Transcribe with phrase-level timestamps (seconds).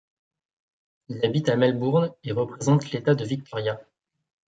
[1.09, 3.79] Il habite à Melbourne et représente l'État de Victoria.